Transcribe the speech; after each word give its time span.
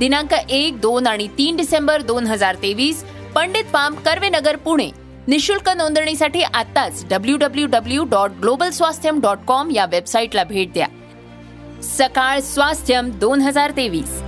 दिनांक 0.00 0.32
एक 0.32 0.80
दोन 0.80 1.06
आणि 1.06 1.26
तीन 1.38 1.56
डिसेंबर 1.56 2.02
दोन 2.02 2.26
हजार 2.26 2.56
तेवीस 2.62 3.02
पंडित 3.34 3.64
पाम 3.72 3.94
कर्वेनगर 3.94 4.56
पुणे. 4.56 4.90
निशुल्क 5.28 5.68
नोंदणीसाठी 5.68 6.42
आताच 6.42 7.04
W 7.10 7.36
W 7.36 7.66
W 7.66 8.04
dot 8.04 8.30
global 8.40 8.70
Swasthyam 8.70 9.20
dot 9.20 9.38
com 9.46 9.70
या 9.70 9.86
वेबसाईटला 9.86 10.44
भेट 10.44 10.72
द्या. 10.72 10.86
सकाळ 11.82 12.40
स्वास्थ्यम 12.40 13.10
दोन 13.18 13.40
हजार 13.40 13.70
तेवीस. 13.76 14.20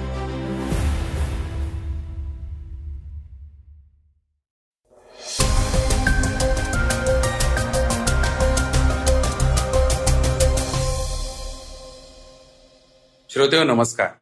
श्रोते 13.31 13.63
नमस्कार. 13.65 14.20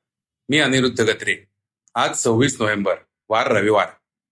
मी 0.51 0.59
अनिरुद्ध 0.59 1.01
गत्रे. 1.01 1.37
आज 1.95 2.15
सव्वीस 2.16 2.56
नोव्हेंबर 2.59 2.95
वार 3.29 3.47
रविवार. 3.47 3.87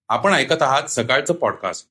आपण 0.09 0.33
ऐकत 0.33 0.63
आहात 0.63 0.83
सकाळचं 0.83 1.35
पॉडकास्ट 1.35 1.89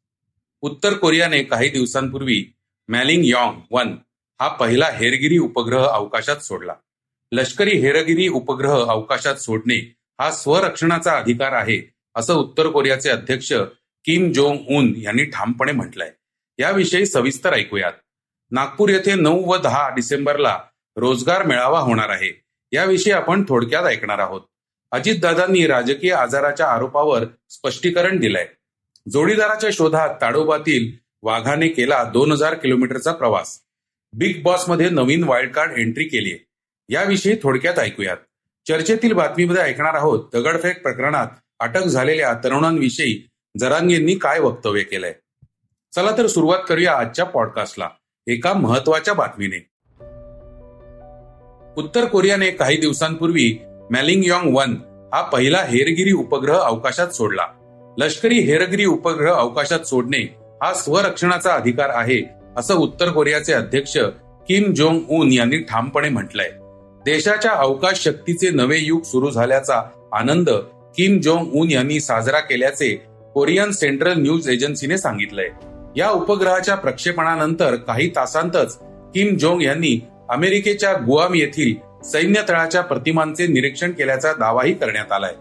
उत्तर 0.61 0.94
कोरियाने 0.94 1.44
काही 1.44 1.69
दिवसांपूर्वी 1.69 2.53
मॅलिंग 2.88 3.22
यॉंग 3.25 3.61
वन 3.72 3.95
हा 4.41 4.47
पहिला 4.47 4.85
हेरगिरी 4.85 5.38
उपग्रह 5.38 5.88
अवकाशात 5.88 6.38
सोडला. 6.38 6.73
लष्करी 7.31 7.77
हेरगिरी 7.77 8.27
उपग्रह 8.27 8.85
अवकाशात 8.85 9.35
सोडणे 9.35 9.95
हा 10.19 10.31
स्वरक्षणाचा 10.31 11.11
अधिकार 11.11 11.52
आहे 11.52 11.94
असं 12.16 12.33
उत्तर 12.33 12.67
कोरियाचे 12.67 13.09
अध्यक्ष 13.09 13.53
किम 14.05 14.31
जोंग 14.31 14.57
उन 14.69 14.94
यांनी 14.95 15.23
ठामपणे 15.23 15.72
म्हटलंय. 15.72 16.11
याविषयी 16.59 17.05
सविस्तर 17.05 17.53
ऐकूयात. 17.53 17.94
नागपूर 18.52 18.89
येथे 18.89 19.16
नऊ 19.16 19.45
व 19.45 19.57
दहा 19.57 19.89
डिसेंबरला 19.89 20.59
रोजगार 20.95 21.44
मेळावा 21.44 21.80
होणार 21.80 22.09
आहे. 22.09 22.44
याविषयी 22.71 23.13
आपण 23.13 23.44
थोडक्यात 23.49 23.83
ऐकणार 23.83 24.19
आहोत. 24.19 24.41
अजितदादांनी 24.91 25.67
राजकीय 25.67 26.13
आजाराच्या 26.13 26.67
आरोपावर 26.67 27.23
स्पष्टीकरण 27.49 28.19
दिलंय. 28.19 28.47
जोडीदाराच्या 29.11 29.69
शोधात 29.73 30.09
ताडोबातील 30.22 30.91
वाघाने 31.22 31.67
केला 31.67 32.03
दोन 32.03 32.31
हजार 32.31 32.53
किलोमीटरचा 32.53 33.11
प्रवास. 33.11 33.59
बिग 34.13 34.41
बॉसमध्ये 34.44 34.89
नवीन 34.89 35.23
वाईल्ड 35.23 35.52
कार्ड 35.52 35.77
एंट्री 35.77 36.03
केली 36.03 36.45
याविषयी 36.89 37.35
थोडक्यात 37.44 37.80
ऐकूयात. 37.80 38.17
चर्चेतील 38.67 39.13
बातमीमध्ये 39.13 39.63
ऐकणार 39.63 39.94
आहोत 39.94 40.19
दगडफेक 40.33 40.81
प्रकरणात 40.81 41.27
अटक 41.59 41.83
झालेल्या 41.83 42.33
तरुणांविषयी 42.44 43.29
जरांगेंनी 43.59 44.16
काय 44.16 44.39
वक्तव्य 44.39 44.83
केलंय? 44.83 45.13
चला 45.95 46.17
तर 46.17 46.27
सुरुवात 46.27 46.59
करूया 46.69 46.97
आजच्या 46.97 47.25
पॉडकास्टला 47.25 47.89
एका 48.27 48.53
महत्त्वाच्या 48.53 49.13
बातमीने. 49.13 49.69
उत्तर 51.78 52.06
कोरियाने 52.06 52.50
काही 52.52 52.78
दिवसांपूर्वी 52.78 53.58
मॅलिंगयॉंग 53.92 54.56
वन 54.56 54.76
हा 55.14 55.22
पहिला 55.22 55.58
हेरगिरी 55.58 56.12
उपग्रह 56.12 56.58
अवकाशात 56.58 57.08
सोडला. 57.08 57.45
लष्करी 57.98 58.40
हेरगिरी 58.40 58.86
उपग्रह 58.86 59.34
अवकाशात 59.34 59.80
सोडणे 59.80 60.22
हा 60.64 60.73
स्वरक्षणाचा 60.73 61.53
अधिकार 61.53 61.90
आहे 61.90 62.22
असं 62.58 62.76
उत्तर 62.76 63.09
कोरियाचे 63.09 63.53
अध्यक्ष 63.53 63.97
किम 64.47 64.72
जोंग 64.74 65.00
उन 65.09 65.31
यांनी 65.31 65.58
ठामपणे 65.58 66.09
म्हटलंय. 66.09 66.50
देशाच्या 67.06 67.52
अवकाश 67.52 68.03
शक्तीचे 68.03 68.50
नवे 68.50 68.78
युग 68.80 69.03
सुरू 69.03 69.30
झाल्याचा 69.30 69.81
आनंद 70.14 70.50
किम 70.97 71.19
जोंग 71.19 71.52
उन 71.53 71.72
यांनी 71.72 72.00
साजरा 72.00 72.40
केल्याचे 72.40 72.96
कोरियन 73.34 73.72
सेंट्रल 73.72 74.14
न्यूज 74.18 74.50
एजन्सीने 74.50 74.97
सांगितलंय. 74.97 75.50
या 75.97 76.09
उपग्रहाच्या 76.09 76.75
प्रक्षेपणानंतर 76.75 77.75
काही 77.75 78.09
तासांतच 78.16 78.78
किम 79.16 79.35
जोंग 79.38 79.62
यांनी 79.62 80.00
अमेरिकेच्या 80.30 80.94
गुआम 80.94 81.34
येथील 81.36 81.74
सैन्य 82.03 82.41
तळाच्या 82.50 82.81
प्रतिमांचे 82.81 83.47
निरीक्षण 83.47 83.91
केल्याचा 83.91 84.31
दावाही 84.34 84.74
करण्यात 84.74 85.12
आलाय. 85.12 85.34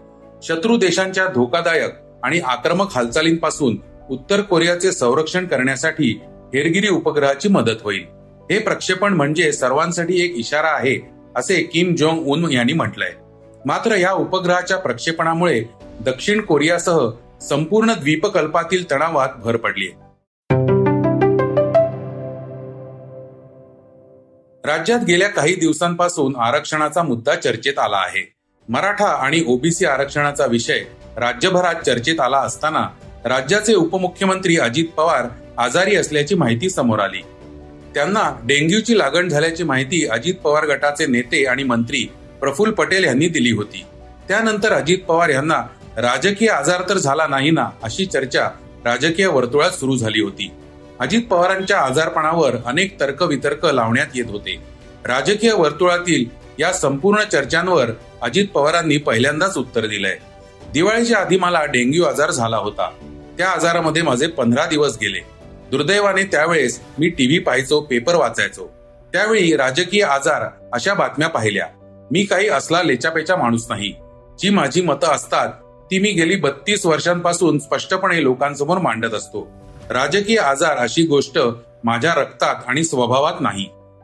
शत्रू 0.43 0.77
देशांच्या 0.77 1.25
धोकादायक 1.27 1.93
आणि 2.23 2.39
आक्रमक 2.39 2.91
हालचालींपासून 2.91 3.77
उत्तर 4.09 4.41
कोरियाचे 4.41 4.91
संरक्षण 4.91 5.45
करण्यासाठी 5.45 6.11
हेरगिरी 6.53 6.87
उपग्रहाची 6.87 7.49
मदत 7.49 7.81
होईल. 7.83 8.03
हे 8.51 8.59
प्रक्षेपण 8.59 9.13
म्हणजे 9.13 9.51
सर्वांसाठी 9.51 10.21
एक 10.23 10.35
इशारा 10.35 10.67
आहे 10.67 10.95
असे 11.35 11.61
किम 11.63 11.95
जोंग 11.95 12.27
उन 12.27 12.51
यांनी 12.51 12.73
म्हटलंय. 12.73 13.11
मात्र 13.65 13.95
या 13.95 14.11
उपग्रहाच्या 14.11 14.77
प्रक्षेपणामुळे 14.77 15.61
दक्षिण 16.05 16.41
कोरियासह 16.41 17.09
संपूर्ण 17.41 17.93
द्वीपकल्पातील 17.93 18.91
तणावात 18.91 19.29
भर 19.37 19.57
पडली 19.57 19.87
राज्यात 24.65 24.99
गेल्या 24.99 25.27
काही 25.29 25.55
दिवसांपासून 25.55 26.35
आरक्षणाचा 26.35 27.03
मुद्दा 27.03 27.35
चर्चेत 27.35 27.79
आला 27.79 27.97
आहे. 27.97 28.33
मराठा 28.69 29.05
आणि 29.05 29.43
ओबीसी 29.47 29.85
आरक्षणाचा 29.85 30.45
विषय 30.45 30.79
राज्यभरात 31.17 31.75
चर्चेत 31.85 32.19
आला 32.19 32.37
असताना 32.37 32.87
राज्याचे 33.25 33.73
उपमुख्यमंत्री 33.73 34.57
अजित 34.57 34.85
पवार 34.97 35.25
आजारी 35.57 35.95
असल्याची 35.95 36.35
माहिती 36.35 36.69
समोर 36.69 36.99
आली. 36.99 37.21
त्यांना 37.93 38.39
डेंग्यूची 38.43 38.97
लागण 38.97 39.29
झाल्याची 39.29 39.63
माहिती 39.63 40.05
अजित 40.05 40.33
पवार 40.33 40.65
गटाचे 40.65 41.05
नेते 41.05 41.45
आणि 41.45 41.63
मंत्री 41.63 42.09
प्रफुल्ल 42.39 42.73
पटेल 42.73 43.03
यांनी 43.03 43.27
दिली 43.27 43.51
होती. 43.51 43.85
त्यानंतर 44.27 44.73
अजित 44.73 44.97
पवार 44.97 45.29
यांना 45.29 45.61
राजकीय 45.97 46.49
आजार 46.49 46.81
तर 46.89 46.97
झाला 46.97 47.27
नाही 47.27 47.51
ना 47.51 47.69
अशी 47.83 48.05
चर्चा 48.05 48.49
राजकीय 48.85 49.27
वर्तुळात 49.27 49.71
सुरू 49.71 49.95
झाली 49.95 50.21
होती. 50.21 50.51
अजित 50.99 51.21
पवारांच्या 51.29 51.79
आजारपणावर 51.79 52.55
अनेक 52.65 52.99
तर्कवितर्क 52.99 53.65
लावण्यात 53.65 54.07
येत 54.15 54.25
होते. 54.29 54.55
राजकीय 55.05 55.53
वर्तुळातील 55.53 56.25
या 56.59 56.73
संपूर्ण 56.73 57.23
चर्चांवर 57.23 57.89
अजित 58.21 58.47
पवारांनी 58.47 58.97
पहिल्यांदाच 58.97 59.57
उत्तर 59.57 59.85
दिलंय. 59.85 60.17
दिवाळीच्या 60.73 61.17
आधी 61.17 61.37
मला 61.37 61.65
डेंग्यू 61.65 62.03
आजार 62.03 62.31
झाला 62.31 62.57
होता. 62.57 62.89
त्या 63.37 63.49
आजारामध्ये 63.49 64.01
माझे 64.01 64.27
पंधरा 64.27 64.65
दिवस 64.65 64.97
गेले. 65.01 65.19
दुर्दैवाने 65.71 66.23
त्यावेळेस 66.23 66.81
मी 66.99 67.09
टीव्ही 67.09 67.39
पाहायचो 67.39 67.81
पेपर 67.81 68.15
वाचायचो. 68.15 68.71
त्यावेळी 69.13 69.55
राजकीय 69.55 70.03
आजार 70.03 70.43
अशा 70.73 70.93
बातम्या 70.93 71.29
पाहिल्या. 71.29 71.67
मी 72.11 72.23
काही 72.23 72.49
असला 72.49 72.83
लेचापेचा 72.83 73.35
माणूस 73.35 73.65
नाही. 73.69 73.93
जी 74.39 74.49
माझी 74.49 74.81
मतं 74.81 75.07
असतात 75.07 75.49
ती 75.91 75.99
मी 75.99 76.11
गेली 76.11 76.35
बत्तीस 76.35 76.85
वर्षांपासून 76.85 77.59
स्पष्टपणे 77.59 78.23
लोकांसमोर 78.23 78.77
मांडत 78.77 79.13
असतो. 79.13 79.64
राजकीय 79.89 80.37
आजार 80.37 80.77
अशी 80.77 81.03
गोष्ट 81.03 81.39
माझ्या 81.83 82.13
रक्तात 82.13 82.55
आणि 82.67 82.83
स्वभावात 82.83 83.33
नाही. 83.39 83.63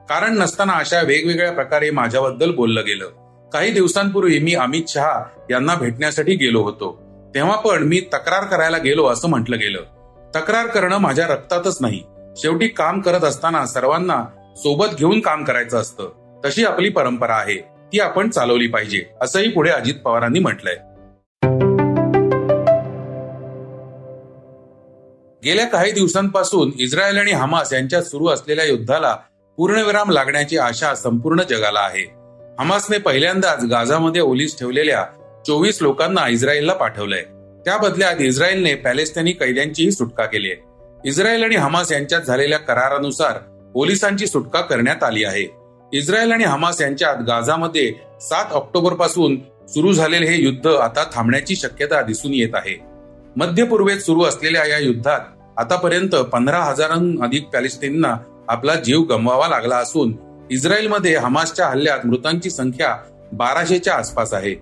कारण 0.10 0.38
नसताना 0.38 0.74
अशा 0.74 1.02
वेगवेगळ्या 1.02 1.52
प्रकारे 1.52 1.92
माझ्याबद्दल 1.92 2.52
बोललं 2.52 2.82
गेलं. 2.82 3.10
काही 3.54 3.72
दिवसांपूर्वी 3.72 4.40
मी 4.40 4.54
अमित 4.54 4.82
शहा 4.88 5.24
यांना 5.52 5.76
भेटण्यासाठी 5.76 6.36
गेलो 6.36 6.62
होतो. 6.62 7.02
तेव्हा 7.36 7.56
पण 7.56 7.84
मी 7.84 8.00
तक्रार 8.00 8.44
करायला 8.44 8.78
गेलो 8.78 9.06
असं 9.06 9.30
म्हटलं 9.30 9.58
गेलं. 9.58 9.80
तक्रार 10.36 10.68
करणं 10.68 10.98
माझ्या 10.98 11.28
रक्तातच 11.28 11.78
नाही. 11.82 12.04
शेवटी 12.38 12.68
काम 12.68 13.02
करत 13.02 13.22
असताना 13.22 13.66
सर्वांना 13.66 14.26
सोबत 14.58 14.88
घेऊन 14.98 15.20
काम 15.20 15.44
करायचं 15.44 15.78
असतं. 15.78 16.10
तशी 16.46 16.66
आपली 16.66 16.90
परंपरा 16.90 17.36
आहे. 17.36 17.58
ती 17.94 18.00
आपण 18.00 18.30
चालवली 18.30 18.68
पाहिजे 18.68 19.06
असंही 19.22 19.50
पुढे 19.50 19.70
अजित 19.70 19.96
पवारांनी 19.96 20.40
म्हटलंय. 20.40 20.76
गेल्या 25.46 25.66
काही 25.66 25.92
दिवसांपासून 25.92 26.72
इस्रायल 26.80 27.18
आणि 27.18 27.32
हमास 27.32 27.74
यांच्यात 27.74 28.04
सुरू 28.04 28.28
असलेल्या 28.28 28.66
युद्धाला 28.66 29.16
पूर्णविराम 29.58 30.12
लागण्याची 30.12 30.58
आशा 30.58 30.96
संपूर्ण 30.96 31.42
जगाला 31.42 31.80
आहे. 31.80 32.04
हमासने 32.60 32.98
पहिल्यांदाच 32.98 33.64
गाझामध्ये 33.66 34.22
ओलीस 34.22 34.60
ठेवलेल्या 34.60 35.06
चोवीस 35.48 35.82
लोकांना 35.82 36.28
इस्रायलला 36.28 36.74
पाठवलंय. 36.74 37.22
त्या 37.66 37.78
बदल्यात 37.78 38.22
इस्रायलने 38.22 38.76
पॅलेस्टाईनी 38.76 39.32
कैद्यांचीही 39.32 39.92
सुटका 39.92 40.26
केली 40.26 40.52
आहे. 40.52 40.62
इस्रायल 41.10 41.44
आणि 41.44 41.56
हमास 41.56 41.92
यांच्यात 41.92 42.22
झालेल्या 42.22 42.58
करारानुसार 42.58 43.38
पोलिसांची 43.74 44.28
सुटका 44.28 44.62
करण्यात 44.62 45.04
आली 45.04 45.24
आहे. 45.24 45.48
इस्रायल 45.94 46.32
आणि 46.32 46.44
हमास 46.44 46.82
यांच्यात 46.82 47.16
गाझामध्ये 47.28 47.92
सात 48.22 48.54
ऑक्टोबरपासून 48.54 49.36
सुरू 49.68 49.94
झालेले 49.94 50.26
हे 50.26 50.42
युद्ध 50.42 50.68
आता 50.68 51.04
थांबण्याची 51.14 51.56
शक्यता 51.56 52.02
दिसून 52.02 52.34
येत 52.34 52.56
आहे. 52.56 52.91
मध्य 53.38 53.64
पूर्वेत 53.64 53.98
सुरू 53.98 54.24
असलेल्या 54.24 54.66
या 54.66 54.78
युद्धात 54.78 55.20
आतापर्यंत 55.58 56.16
पंधरा 56.16 56.60
हजारांहून 56.60 57.24
अधिक 57.24 57.48
पॅलेस्टाईनना 57.48 58.18
आपला 58.48 58.76
जीव 58.76 59.02
गमवावा 59.02 59.48
लागला 59.48 59.76
असून 59.76 60.14
इस्रायलमध्ये 60.52 61.16
हमासच्या 61.16 61.68
हल्ल्यात 61.68 62.06
मृतांची 62.06 62.50
संख्या 62.50 62.96
बाराशेच्या 63.34 63.94
आसपास 63.94 64.34
आहे. 64.34 64.56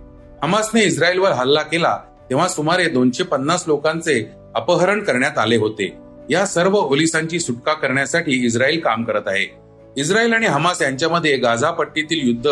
हमासने 0.43 0.83
इस्रायलवर 0.83 1.31
हल्ला 1.31 1.61
केला 1.61 1.97
तेव्हा 2.29 2.47
सुमारे 2.47 2.85
दोनशे 2.89 3.23
पन्नास 3.23 3.63
लोकांचे 3.67 4.31
अपहरण 4.55 5.03
करण्यात 5.03 5.37
आले 5.37 5.57
होते. 5.57 5.97
या 6.29 6.45
सर्व 6.45 6.75
ओलिसांची 6.75 7.39
सुटका 7.39 7.73
करण्यासाठी 7.73 8.45
इस्रायल 8.45 8.79
काम 8.79 9.03
करत 9.03 9.27
आहे. 9.27 9.45
इस्रायल 9.97 10.33
आणि 10.33 10.45
हमास 10.45 10.81
यांच्यामध्ये 10.81 11.37
गाझा 11.37 11.71
पट्टीतील 11.71 12.27
युद्ध 12.27 12.51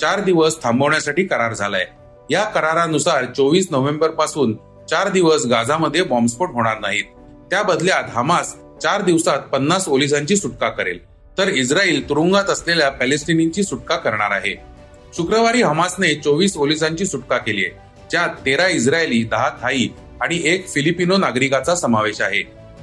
चार 0.00 0.20
दिवस 0.20 0.62
थांबवण्यासाठी 0.62 1.24
करार 1.24 1.54
झालाय. 1.54 1.86
या 2.30 2.44
करारानुसार 2.44 3.24
चोवीस 3.24 3.68
नोव्हेंबरपासून 3.70 4.52
चार 4.90 5.08
दिवस 5.08 5.46
गाझामध्ये 5.46 6.02
बॉम्बस्फोट 6.02 6.50
होणार 6.52 6.78
नाहीत. 6.78 7.04
त्या 7.50 7.62
बदल्यात 7.62 8.04
हमास 8.08 8.54
चार 8.82 9.02
दिवसात 9.02 9.38
पन्नास 9.38 9.88
ओलिसांची 9.88 10.36
सुटका 10.36 10.68
करेल. 10.68 10.98
तर 11.38 11.48
इस्रायल 11.48 12.08
तुरुंगात 12.08 12.50
असलेल्या 12.50 12.90
पॅलेस्टिनींची 12.90 13.62
सुटका 13.62 13.96
करणार 13.96 14.30
आहे. 14.30 14.54
शुक्रवारी 15.16 15.62
हमासने 15.62 16.14
चोवीस 16.14 16.56
ओलिसांची 16.56 17.06
सुटका 17.06 17.38
केली 17.38 17.64
आहे. 17.64 17.74
ज्यात 18.10 18.28
तेरा 18.28 18.68
इस्रायली 18.68 19.22
दहा 19.24 19.48
थाई 19.62 19.88
आणि 20.20 20.40
एक 20.44 20.68
फिलिपिनो 20.68 21.16
नागरिकाचा 21.16 21.74
समावेश 21.74 22.20
आहे. 22.20 22.42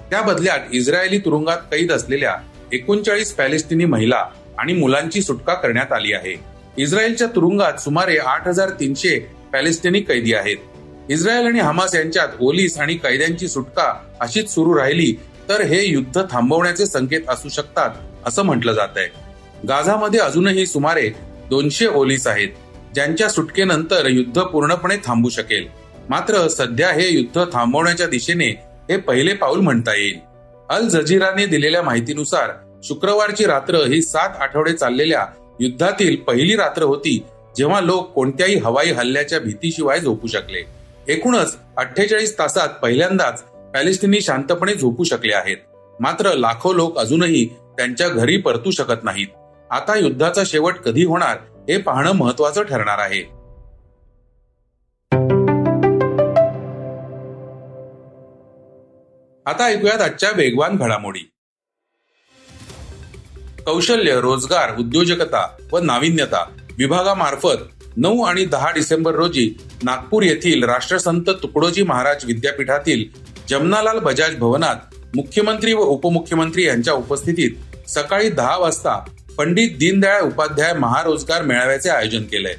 त्या 0.10 0.22
बदल्यात 0.22 0.60
इस्रायली 0.74 1.18
तुरुंगात 1.18 1.58
कैद 1.58 1.92
असलेल्या 1.92 2.36
एकोणचाळीस 2.74 3.34
पॅलेस्टिनी 3.34 3.86
महिला 3.86 4.26
आणि 4.58 4.74
मुलांची 4.74 5.22
सुटका 5.22 5.54
करण्यात 5.54 5.94
आली 5.94 6.14
आहे. 6.14 6.36
इस्रायलच्या 6.78 7.28
तुरुंगात 7.28 7.74
सुमारे 7.74 8.18
आठ 8.18 8.48
हजार 8.48 8.70
तीनशे 8.70 9.20
पॅलेस्टिनी 9.54 10.00
कैदी 10.00 10.34
आहेत. 10.34 10.58
इस्रायल 11.10 11.46
आणि 11.46 11.60
हमास 11.60 11.96
यांच्यात 11.96 12.28
ओलीस 12.40 12.78
आणि 12.78 12.96
कैद्यांची 12.96 13.48
सुटका 13.48 13.92
अशीच 14.20 14.54
सुरू 14.54 14.78
राहिली 14.78 15.14
तर 15.50 15.62
हे 15.62 15.84
युद्ध 15.86 16.22
थांबवण्याचे 16.32 16.86
संकेत 16.86 17.30
असू 17.30 17.50
शकतात 17.50 17.90
असं 18.26 18.44
म्हटलं 18.44 18.74
जात 18.74 18.98
आहे. 18.98 19.08
गाझामध्ये 19.68 20.20
अजूनही 20.20 20.66
सुमारे 20.66 21.10
दोनशे 21.50 21.88
ओलीस 21.88 22.28
आहेत 22.28 22.50
ज्यांच्या 22.96 23.30
सुटकेनंतर 23.30 24.08
युद्ध 24.08 24.42
पूर्णपणे 24.42 24.96
थांबू 25.06 25.30
शकेल. 25.30 25.68
मात्र 26.10 26.48
सध्या 26.48 26.92
हे 26.92 27.08
युद्ध 27.10 27.44
थांबवण्याच्या 27.54 28.08
दिशेने 28.08 28.50
हे 28.90 28.98
पहिले 28.98 29.34
पाऊल 29.34 29.60
म्हणता 29.60 29.94
येईल. 29.96 30.20
अल 30.70 30.88
जझीराने 30.90 31.46
दिलेल्या 31.46 31.82
माहितीनुसार 31.82 32.52
शुक्रवारची 32.84 33.46
रात्र 33.46 33.86
ही 33.86 34.02
सात 34.02 34.42
आठवडे 34.42 34.74
चाललेल्या 34.74 35.26
युद्धातील 35.60 36.16
पहिली 36.18 36.56
रात्र 36.56 36.84
होती 36.84 37.18
जेव्हा 37.58 37.82
लोक 37.82 38.12
कोणत्याही 38.14 38.56
हवाई 38.56 38.92
हल्ल्याच्या 38.92 39.40
भीतीशिवाय 39.40 40.00
झोपू 40.00 40.28
शकले. 40.28 40.62
एकूणच 41.08 41.58
अठ्ठेचाळीस 41.78 42.40
तासात 42.40 42.70
पहिल्यांदाच 42.70 43.44
पॅलेस्टिनी 43.74 44.22
शांतपणे 44.22 44.74
झोपू 44.74 45.04
शकले 45.04 45.34
आहेत. 45.34 45.58
मात्र 46.00 46.34
लाखो 46.34 46.74
लोक 46.74 46.98
अजूनही 46.98 47.46
त्यांच्या 47.46 48.08
घरी 48.10 48.38
परतू 48.38 48.72
शकत 48.72 49.04
नाहीत. 49.04 49.28
आता 49.72 49.98
युद्धाचा 49.98 50.42
शेवट 50.46 50.76
कधी 50.76 51.04
होणार 51.06 51.38
हे 51.70 51.78
पाहणं 51.78 52.12
महत्वाचं 52.12 52.64
ठरणार 52.64 52.98
आहे. 52.98 53.22
आता 59.46 59.66
ऐकूयात 59.66 60.02
आजच्या 60.02 60.30
वेगवान 60.36 60.76
घडामोडी. 60.76 61.32
कौशल्य 63.66 64.22
रोजगार 64.22 64.78
उद्योजकता 64.78 65.56
व 65.72 65.80
नाविन्यता 65.80 66.44
विभागामार्फत 66.78 67.75
नऊ 67.98 68.24
आणि 68.24 68.46
दहा 68.46 68.72
डिसेंबर 68.72 69.16
रोजी 69.16 69.54
नागपूर 69.84 70.24
येथील 70.24 70.64
राष्ट्रसंत 70.64 71.30
तुकडोजी 71.44 71.84
महाराज 71.84 72.26
विद्यापीठातील 72.26 73.04
जमनालाल 73.50 74.00
बजाज 74.00 74.36
भवनात 74.36 74.96
मुख्यमंत्री 75.16 75.74
व 75.74 75.80
उपमुख्यमंत्री 75.80 76.66
यांच्या 76.66 76.94
उपस्थितीत 76.94 77.52
सकाळी 77.90 78.30
दहा 78.30 78.58
वाजता 78.58 79.06
पंडित 79.38 79.78
दीनदयाळ 79.78 80.22
उपाध्याय 80.22 80.74
महारोजगार 80.74 81.42
मेळाव्याचे 81.42 81.90
आयोजन 81.90 82.24
केलंय 82.24 82.54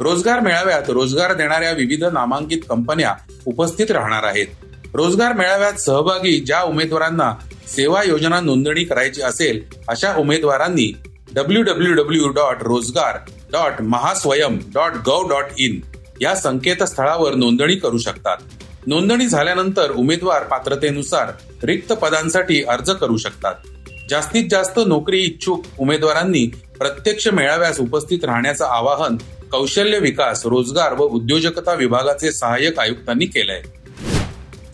रोजगार 0.00 0.40
मेळाव्यात 0.40 0.90
रोजगार 0.90 1.32
देणाऱ्या 1.34 1.72
विविध 1.72 2.04
नामांकित 2.04 2.58
कंपन्या 2.68 3.14
उपस्थित 3.46 3.90
राहणार 3.90 4.22
आहेत. 4.22 4.46
रोजगार 4.94 5.32
मेळाव्यात 5.32 5.72
सहभागी 5.72 6.40
ज्या 6.40 6.62
उमेदवारांना 6.62 7.32
सेवा 7.76 8.02
योजना 8.02 8.40
नोंदणी 8.40 8.84
करायची 8.84 9.22
असेल 9.22 9.60
अशा 9.88 10.14
उमेदवारांनी 10.14 10.92
W 11.34 11.62
W 11.62 11.94
W 11.94 12.28
dot 12.28 12.62
Rojgar 12.62 13.18
dot 13.52 13.80
Mahaswayam 13.80 14.58
dot 14.74 14.92
gov 15.06 15.28
dot 15.28 15.44
in 15.58 15.80
या 16.20 16.34
संकेतस्थळावर 16.34 17.34
नोंदणी 17.34 17.76
करू 17.76 17.98
शकतात. 17.98 18.36
नोंदणी 18.86 19.26
झाल्यानंतर 19.26 19.90
उमेदवार 19.90 20.42
पात्रतेनुसार 20.42 21.30
रिक्त 21.62 21.92
पदांसाठी 21.92 22.62
अर्ज 22.64 22.90
करू 22.90 23.16
शकतात. 23.16 23.54
जास्तीत 24.10 24.44
जास्त 24.50 24.80
नोकरी 24.86 25.20
इच्छुक 25.20 25.64
उमेदवारांनी 25.78 26.46
प्रत्यक्ष 26.78 27.28
मेळाव्यास 27.28 27.80
उपस्थित 27.80 28.24
राहण्याचं 28.24 28.64
आवाहन 28.64 29.16
कौशल्य 29.52 29.98
विकास 29.98 30.46
रोजगार 30.46 30.92
व 30.92 31.02
उद्योजकता 31.02 31.72
विभागाचे 31.72 32.32
सहाय्यक 32.32 32.78
आयुक्तांनी 32.78 33.26
केलंय. 33.26 33.62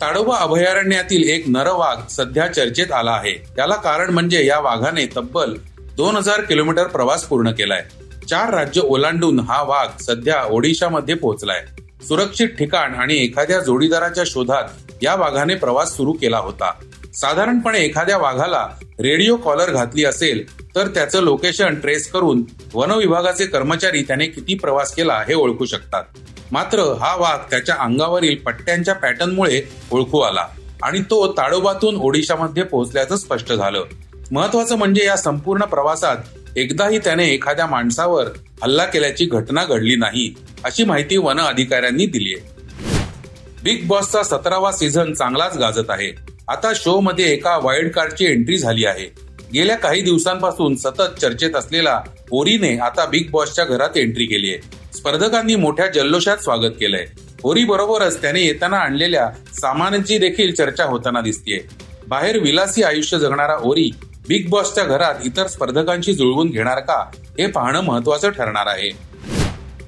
ताडोबा 0.01 0.37
अभयारण्यातील 0.37 1.29
एक 1.29 1.45
नरवाघ 1.49 2.09
सध्या 2.11 2.47
चर्चेत 2.47 2.93
आला 2.93 3.11
आहे. 3.11 3.33
त्याला 3.57 3.75
कारण 3.75 4.11
म्हणजे 4.11 4.47
या 4.47 4.61
वाघाने 4.61 5.07
तब्बल 5.17 5.55
दोन 5.97 6.17
हजार 6.17 6.41
किलोमीटर 6.41 6.87
प्रवास 6.87 7.25
पूर्ण 7.25 7.51
केलाय. 7.51 7.85
चार 8.31 8.55
राज्य 8.55 8.81
ओलांडून 8.81 9.41
हा 9.41 9.63
वाघ 9.63 10.03
सध्या 10.03 10.43
ओडिशामध्ये 10.45 11.15
पोहोचलाय. 11.15 11.65
सुरक्षित 12.09 12.49
ठिकाण 12.49 12.95
आणि 12.95 13.17
एखाद्या 13.17 13.59
जोडीदाराच्या 13.61 14.25
शोधात 14.27 14.93
या 15.03 15.15
वाघाने 15.15 15.55
प्रवास 15.55 15.97
सुरू 15.97 16.13
केला 16.13 16.39
होता. 16.39 16.71
साधारणपणे 17.15 17.79
एखाद्या 17.79 18.19
वाघाला 18.19 18.67
रेडिओ 19.01 19.37
कॉलर 19.37 19.71
घातली 19.71 20.05
असेल 20.05 20.45
तर 20.77 20.87
त्याचं 20.87 21.23
लोकेशन 21.23 21.75
ट्रेस 21.75 22.11
करून 22.11 22.43
वनविभागाचे 22.75 23.47
कर्मचारी 23.47 24.03
त्याने 24.03 24.27
किती 24.27 24.55
प्रवास 24.55 24.95
केला 24.95 25.23
हे 25.29 25.35
ओळखू 25.35 25.65
शकतात. 25.65 26.05
मात्र 26.53 26.79
हा 26.79 27.15
वाघ 27.17 27.51
त्याच्या 27.51 27.75
अंगावरील 27.79 28.37
पट्ट्यांच्या 28.37 28.95
पॅटर्नमुळे 28.95 29.63
ओळखू 29.91 30.21
आला 30.21 30.47
आणि 30.83 31.01
तो 31.01 31.33
ताडोबातून 31.33 31.97
ओडिशामध्ये 31.97 32.63
पोहोचल्याचं 32.63 33.17
स्पष्ट 33.17 33.53
झालं. 33.53 33.85
महत्वाचं 34.33 34.77
म्हणजे 34.77 35.05
या 35.05 35.17
संपूर्ण 35.17 35.65
प्रवासात 35.65 36.17
एकदाही 36.57 36.99
त्याने 36.99 37.29
एखाद्या 37.29 37.67
माणसावर 37.67 38.29
हल्ला 38.63 38.85
केल्याची 38.85 39.25
घटना 39.25 39.65
घडली 39.65 39.95
नाही 39.97 40.33
अशी 40.65 40.85
माहिती 40.85 41.17
वन 41.17 41.41
अधिकाऱ्यांनी 41.41 42.07
दिली 42.07 42.35
आहे 42.35 42.59
बिग 43.65 43.87
बॉसचा 43.87 44.23
सतरावा 44.23 44.73
सीझन 44.73 45.13
चांगलाच 45.13 45.57
गाजत 45.59 45.91
आहे. 45.91 46.11
आता 46.49 46.73
शो 46.75 46.99
मध्ये 47.01 47.33
एका 47.33 47.57
वाईल्ड 47.63 47.91
कार्डची 47.93 48.25
एंट्री 48.25 48.57
झाली 48.59 48.85
आहे. 48.85 49.07
गेल्या 49.53 49.77
काही 49.77 50.01
दिवसांपासून 50.01 50.77
सतत 50.77 51.19
चर्चेत 51.21 51.57
असलेला 51.57 51.95
होरीने 52.31 52.77
आता 52.79 53.05
बिग 53.07 53.31
बॉसच्या 53.31 53.65
घरात 53.65 53.97
एंट्री 53.97 54.27
केली 54.27 54.51
आहे 54.51 54.97
स्पर्धकांनी 54.97 55.57
मोठ्या 55.57 55.87
जल्लोषात 55.87 56.37
स्वागत 56.37 56.75
केलंय. 56.81 57.05
होरी 57.43 57.65
बरोबरच 57.65 58.21
त्याने 58.23 58.43
येताना 58.43 58.77
आणलेल्या 58.77 59.29
सामानांची 59.55 60.19
देखील 60.19 60.55
चर्चा 60.55 60.85
होताना 60.85 61.21
दिसतीये. 61.21 61.61
बाहेर 62.09 62.39
विलासी 62.39 62.83
आयुष्य 62.83 63.19
जगणारा 63.19 63.57
ओरी 63.63 63.91
बिग 64.31 64.49
बॉसच्या 64.51 64.83
घरात 64.85 65.25
इतर 65.25 65.47
स्पर्धकांशी 65.47 66.13
जुळवून 66.15 66.51
घेणार 66.51 66.81
का 66.81 66.99
हे 67.39 67.47
पाहणं 67.47 67.81
महत्वाचं 67.81 68.31
ठरणार 68.31 68.67
आहे. 68.67 68.91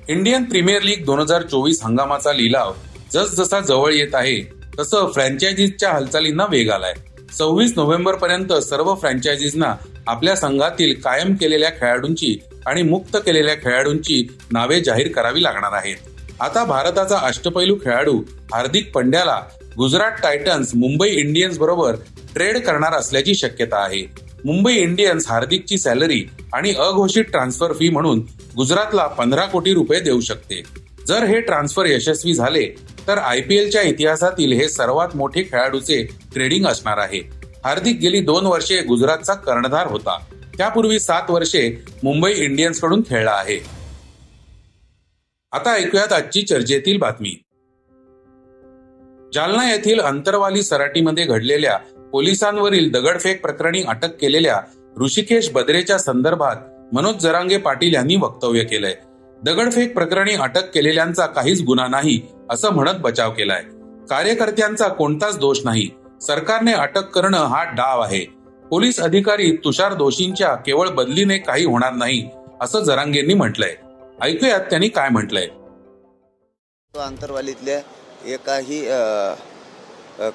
इंडियन 0.08 0.44
प्रीमियर 0.44 0.82
लीग 0.82 1.04
दोन 1.04 1.18
हजार 1.20 1.42
चोवीस 1.42 1.82
हंगामाचा 1.82 2.32
लिलाव 2.32 2.72
जसजसा 3.12 3.60
जवळ 3.60 3.92
येत 3.94 4.14
आहे 4.14 4.40
तसं 4.78 5.10
फ्रँचायझीजच्या 5.14 5.90
हालचालींना 5.92 6.46
वेग 6.50 6.70
आलाय. 6.70 6.94
सव्वीस 7.38 7.72
नोव्हेंबर 7.76 8.14
पर्यंत 8.14 8.52
सर्व 8.62 8.94
फ्रँचायझीजना 8.94 9.74
आपल्या 10.06 10.34
संघातील 10.36 10.94
कायम 11.04 11.34
केलेल्या 11.34 11.70
खेळाडूंची 11.70 12.36
आणि 12.66 12.82
मुक्त 12.82 13.16
केलेल्या 13.26 13.54
खेळाडूंची 13.54 14.22
नावे 14.52 14.80
जाहीर 14.80 15.12
करावी 15.12 15.42
लागणार 15.42 15.72
आहेत. 15.72 15.96
आता 16.40 16.64
भारताचा 16.64 17.18
अष्टपैलू 17.18 17.76
खेळाडू 17.84 18.18
हार्दिक 18.52 18.90
पंड्याला 18.94 19.40
गुजरात 19.76 20.20
टायटन्स 20.22 20.74
मुंबई 20.74 21.08
इंडियन्स 21.10 21.58
बरोबर 21.58 21.96
ट्रेड 22.34 22.58
करणार 22.64 22.92
असल्याची 22.92 23.34
शक्यता 23.34 23.82
आहे. 23.84 24.02
मुंबई 24.44 24.74
इंडियन्स 24.74 25.28
हार्दिकची 25.28 25.78
सॅलरी 25.78 26.24
आणि 26.52 26.70
अघोषित 26.70 27.24
ट्रान्सफर 27.24 27.72
फी 27.72 27.88
म्हणून 27.88 28.20
गुजरातला 28.56 29.06
पंधरा 29.06 29.44
कोटी 29.44 29.74
रुपये 29.74 30.00
देऊ 30.00 30.20
शकते. 30.20 30.62
जर 31.08 31.24
हे 31.24 31.40
ट्रान्सफर 31.40 31.86
यशस्वी 31.86 32.34
झाले 32.34 32.66
तर 33.08 33.18
आयपीएलच्या 33.18 33.82
इतिहासातील 33.82 34.52
हे 34.52 34.68
सर्वात 34.68 35.16
मोठे 35.16 35.42
खेळाडूचे 35.42 36.02
ट्रेडिंग 36.34 36.66
असणार 36.66 36.98
आहे. 36.98 37.18
हार्दिक 37.64 37.98
गेली 38.00 38.20
दोन 38.20 38.46
वर्षे 38.46 38.82
गुजरातचा 38.82 39.34
कर्णधार 39.34 39.86
होता. 39.86 40.18
त्यापूर्वी 40.58 41.00
सात 41.00 41.30
वर्षे 41.30 41.84
मुंबई 42.02 42.32
इंडियन्सकडून 42.36 43.02
खेळला 43.08 43.30
आहे. 43.30 43.58
आता 45.52 45.72
ऐकूयात 45.72 46.12
आजची 46.12 46.42
चर्चेतील 46.42 46.96
बातमी. 46.96 47.42
जालना 49.34 49.70
येथील 49.72 50.00
अंतरवाली 50.00 50.62
सराटीमध्ये 50.62 51.24
घडलेल्या 51.24 51.78
पोलिसांवरील 52.12 52.90
दगडफेक 52.92 53.40
प्रकरणी 53.42 53.82
अटक 53.82 54.16
केलेल्या 54.20 54.60
ऋषिकेश 55.00 55.50
बद्रेच्या 55.50 55.98
संदर्भात 55.98 56.56
मनोज 56.92 57.16
जरांगे 57.16 57.56
पाटील 57.56 57.94
यांनी 57.94 58.16
वक्तव्य 58.16 58.64
केलंय. 58.64 58.94
दगडफेक 59.42 59.94
प्रकरणी 59.94 60.34
अटक 60.34 60.70
केलेल्यांचा 60.70 61.26
काहीच 61.26 61.62
गुन्हा 61.62 61.86
नाही 61.88 62.20
असं 62.50 62.72
म्हणत 62.72 62.98
बचाव 63.00 63.30
केलाय. 63.30 63.62
कार्यकर्त्यांचा 64.10 64.88
कोणताच 64.88 65.38
दोष 65.38 65.60
नाही. 65.64 65.88
सरकारने 66.22 66.72
अटक 66.72 67.08
करणं 67.08 67.46
हा 67.46 67.62
डाव 67.64 68.00
आहे. 68.00 68.24
पोलीस 68.70 69.00
अधिकारी 69.00 69.50
तुषार 69.56 69.94
दोषींच्या 69.94 70.54
केवळ 70.54 70.88
बदलीने 70.88 71.38
काही 71.38 71.64
होणार 71.64 71.92
नाही 71.92 72.28
असं 72.60 72.80
जरांगेंनी 72.80 73.34
म्हटलंय. 73.34 73.74
ऐकूयात 74.22 74.60
त्यांनी 74.60 74.88
काय 74.88 75.08
म्हटलंय. 75.08 75.46
आंतरवालीतल्या 76.94 77.78
एकाही 78.26 78.80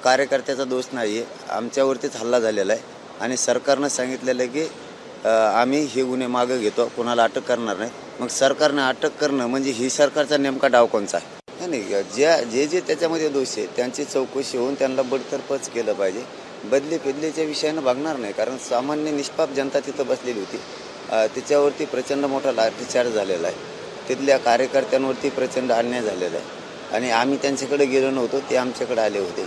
कार्यकर्त्याचा 0.04 0.64
दोष 0.64 0.84
नाही 0.92 1.18
आहे 1.18 1.52
आमच्यावरतीच 1.52 2.16
हल्ला 2.16 2.38
झालेला 2.40 2.72
आहे. 2.72 2.82
आणि 3.20 3.36
सरकारनं 3.36 3.88
सांगितलेलं 3.88 4.42
आहे 4.42 4.50
की 4.50 4.68
आम्ही 5.28 5.80
हे 5.94 6.02
गुन्हे 6.04 6.26
मागं 6.26 6.60
घेतो. 6.60 6.86
कोणाला 6.96 7.24
अटक 7.24 7.42
करणार 7.48 7.76
नाही. 7.76 7.90
मग 8.20 8.28
सरकारनं 8.28 8.82
अटक 8.82 9.16
करणं 9.20 9.46
म्हणजे 9.46 9.70
ही 9.70 9.90
सरकारचा 9.90 10.36
नेमका 10.36 10.68
डाव 10.68 10.86
कोणचा 10.86 11.18
आहे? 11.18 11.66
नाही, 11.66 12.02
ज्या 12.14 12.36
जे 12.42 12.66
जे 12.66 12.80
त्याच्यामध्ये 12.86 13.28
दोष 13.28 13.56
आहे 13.58 13.66
त्यांची 13.76 14.04
चौकशी 14.04 14.58
होऊन 14.58 14.74
त्यांना 14.74 15.02
बडतर्फच 15.02 15.68
केलं 15.70 15.92
पाहिजे. 15.92 16.24
बदली 16.64 16.98
फिदलीच्या 16.98 17.44
विषयानं 17.44 17.82
भागणार 17.84 18.16
नाही 18.16 18.32
कारण 18.32 18.56
सामान्य 18.68 19.10
निष्पाप 19.10 19.52
जनता 19.56 19.80
तिथं 19.86 20.06
बसलेली 20.06 20.40
होती. 20.40 20.58
तिच्यावरती 21.34 21.84
प्रचंड 21.84 22.24
मोठा 22.24 22.52
लाठीचार्ज 22.52 23.14
झालेला 23.14 23.48
आहे. 23.48 23.56
तिथल्या 24.08 24.38
कार्यकर्त्यांवरती 24.38 25.28
प्रचंड 25.30 25.72
अन्याय 25.72 26.02
झालेला 26.02 26.36
आहे. 26.36 26.56
आणि 26.94 27.10
आम्ही 27.10 27.38
त्यांच्याकडे 27.42 27.84
गेलो 27.86 28.10
नव्हतो 28.10 28.40
ते 28.50 28.56
आमच्याकडे 28.56 29.00
आले 29.00 29.18
होते. 29.18 29.46